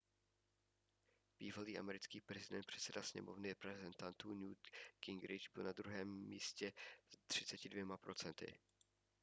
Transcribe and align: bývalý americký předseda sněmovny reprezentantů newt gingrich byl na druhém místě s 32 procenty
bývalý 1.39 1.77
americký 1.79 2.21
předseda 2.67 3.03
sněmovny 3.03 3.49
reprezentantů 3.49 4.33
newt 4.33 4.67
gingrich 5.05 5.47
byl 5.53 5.63
na 5.63 5.71
druhém 5.71 6.27
místě 6.27 6.73
s 7.13 7.17
32 7.27 7.97
procenty 7.97 8.59